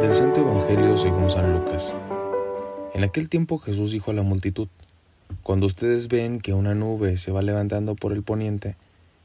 [0.00, 1.94] Del Santo Evangelio según San Lucas.
[2.92, 4.66] En aquel tiempo Jesús dijo a la multitud,
[5.44, 8.74] Cuando ustedes ven que una nube se va levantando por el poniente,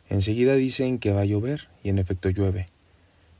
[0.07, 2.68] enseguida dicen que va a llover y en efecto llueve.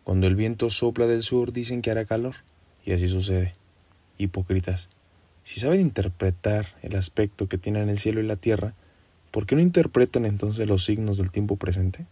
[0.04, 2.38] Cuando el viento sopla del sur dicen que hará calor
[2.84, 3.54] y así sucede.
[4.18, 4.90] Hipócritas,
[5.44, 8.74] si saben interpretar el aspecto que tienen el cielo y la tierra,
[9.32, 12.06] ¿por qué no interpretan entonces los signos del tiempo presente?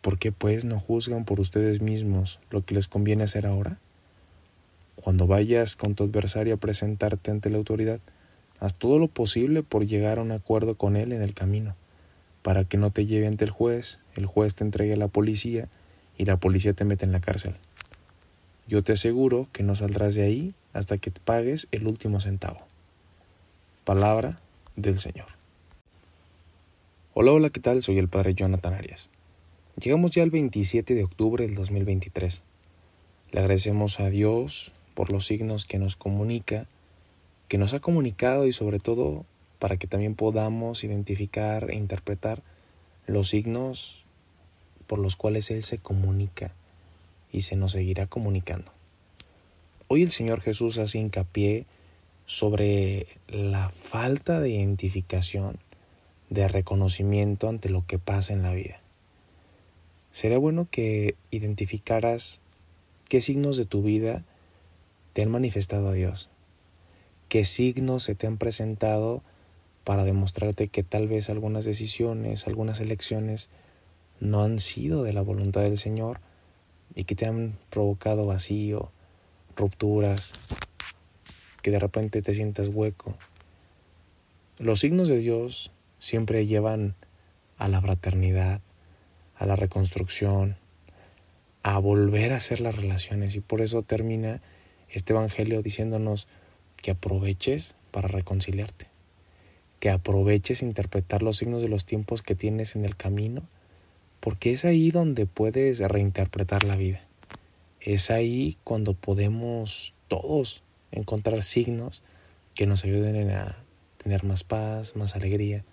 [0.00, 3.78] ¿Por qué pues no juzgan por ustedes mismos lo que les conviene hacer ahora?
[4.96, 8.00] Cuando vayas con tu adversario a presentarte ante la autoridad,
[8.60, 11.74] haz todo lo posible por llegar a un acuerdo con él en el camino,
[12.42, 15.68] para que no te lleve ante el juez, el juez te entregue a la policía
[16.18, 17.54] y la policía te mete en la cárcel.
[18.66, 22.60] Yo te aseguro que no saldrás de ahí hasta que te pagues el último centavo.
[23.84, 24.40] Palabra
[24.76, 25.43] del Señor.
[27.16, 27.80] Hola, hola, ¿qué tal?
[27.80, 29.08] Soy el Padre Jonathan Arias.
[29.80, 32.42] Llegamos ya al 27 de octubre del 2023.
[33.30, 36.66] Le agradecemos a Dios por los signos que nos comunica,
[37.46, 39.24] que nos ha comunicado y sobre todo
[39.60, 42.42] para que también podamos identificar e interpretar
[43.06, 44.04] los signos
[44.88, 46.50] por los cuales Él se comunica
[47.30, 48.72] y se nos seguirá comunicando.
[49.86, 51.66] Hoy el Señor Jesús hace hincapié
[52.26, 55.58] sobre la falta de identificación,
[56.34, 58.80] de reconocimiento ante lo que pasa en la vida.
[60.12, 62.40] Sería bueno que identificaras
[63.08, 64.24] qué signos de tu vida
[65.12, 66.28] te han manifestado a Dios,
[67.28, 69.22] qué signos se te han presentado
[69.84, 73.48] para demostrarte que tal vez algunas decisiones, algunas elecciones
[74.20, 76.20] no han sido de la voluntad del Señor
[76.94, 78.90] y que te han provocado vacío,
[79.56, 80.32] rupturas,
[81.62, 83.14] que de repente te sientas hueco.
[84.58, 86.94] Los signos de Dios siempre llevan
[87.56, 88.60] a la fraternidad,
[89.36, 90.56] a la reconstrucción,
[91.62, 93.36] a volver a hacer las relaciones.
[93.36, 94.42] Y por eso termina
[94.88, 96.28] este Evangelio diciéndonos
[96.76, 98.86] que aproveches para reconciliarte,
[99.80, 103.42] que aproveches interpretar los signos de los tiempos que tienes en el camino,
[104.20, 107.00] porque es ahí donde puedes reinterpretar la vida.
[107.80, 112.02] Es ahí cuando podemos todos encontrar signos
[112.54, 113.56] que nos ayuden a
[113.98, 115.64] tener más paz, más alegría,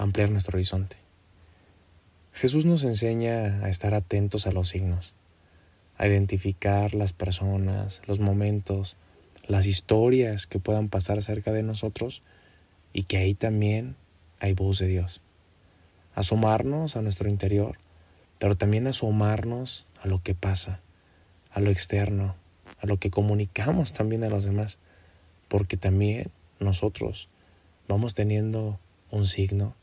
[0.00, 0.96] ampliar nuestro horizonte.
[2.32, 5.14] Jesús nos enseña a estar atentos a los signos,
[5.98, 8.96] a identificar las personas, los momentos,
[9.46, 12.22] las historias que puedan pasar cerca de nosotros
[12.94, 13.94] y que ahí también
[14.38, 15.20] hay voz de Dios.
[16.14, 17.76] Asomarnos a nuestro interior,
[18.38, 20.80] pero también asomarnos a lo que pasa,
[21.50, 22.36] a lo externo,
[22.80, 24.78] a lo que comunicamos también a los demás,
[25.48, 27.28] porque también nosotros
[27.86, 29.74] vamos teniendo un signo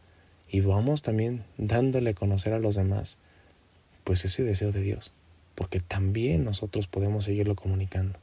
[0.49, 3.17] y vamos también dándole a conocer a los demás
[4.03, 5.11] pues ese deseo de Dios,
[5.55, 8.19] porque también nosotros podemos seguirlo comunicando.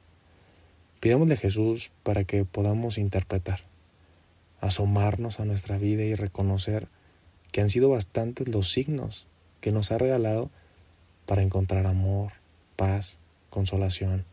[1.00, 3.60] Pidámosle a Jesús para que podamos interpretar,
[4.60, 6.88] asomarnos a nuestra vida y reconocer
[7.52, 9.28] que han sido bastantes los signos
[9.60, 10.50] que nos ha regalado
[11.26, 12.32] para encontrar amor,
[12.76, 13.18] paz,
[13.50, 14.24] consolación,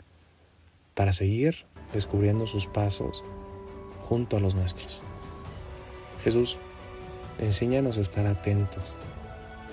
[0.96, 3.24] para seguir descubriendo sus pasos
[4.00, 5.02] junto a los nuestros.
[6.24, 6.58] Jesús,
[7.42, 8.96] Enséñanos a estar atentos,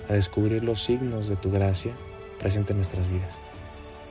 [0.09, 1.93] a descubrir los signos de tu gracia
[2.39, 3.37] presente en nuestras vidas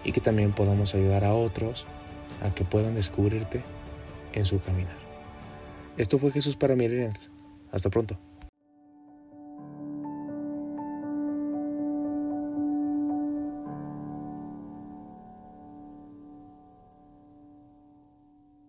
[0.05, 1.87] y que también podamos ayudar a otros
[2.43, 3.63] a que puedan descubrirte
[4.33, 4.97] en su caminar.
[5.97, 7.31] Esto fue Jesús para Millennials.
[7.73, 8.19] Hasta pronto.